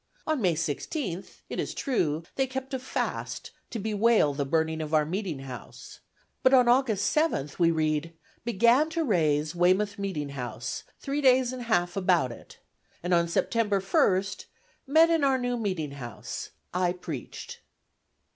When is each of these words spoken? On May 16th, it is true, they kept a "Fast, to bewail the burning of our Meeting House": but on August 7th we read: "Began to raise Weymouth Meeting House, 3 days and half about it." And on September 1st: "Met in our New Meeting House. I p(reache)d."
On 0.25 0.41
May 0.41 0.55
16th, 0.55 1.41
it 1.47 1.59
is 1.59 1.75
true, 1.75 2.23
they 2.33 2.47
kept 2.47 2.73
a 2.73 2.79
"Fast, 2.79 3.51
to 3.69 3.77
bewail 3.77 4.33
the 4.33 4.47
burning 4.47 4.81
of 4.81 4.95
our 4.95 5.05
Meeting 5.05 5.37
House": 5.41 5.99
but 6.41 6.55
on 6.55 6.67
August 6.67 7.15
7th 7.15 7.59
we 7.59 7.69
read: 7.69 8.11
"Began 8.43 8.89
to 8.89 9.03
raise 9.03 9.53
Weymouth 9.53 9.99
Meeting 9.99 10.29
House, 10.29 10.85
3 11.01 11.21
days 11.21 11.53
and 11.53 11.61
half 11.65 11.95
about 11.95 12.31
it." 12.31 12.57
And 13.03 13.13
on 13.13 13.27
September 13.27 13.79
1st: 13.79 14.45
"Met 14.87 15.11
in 15.11 15.23
our 15.23 15.37
New 15.37 15.55
Meeting 15.55 15.91
House. 15.91 16.49
I 16.73 16.93
p(reache)d." 16.93 17.57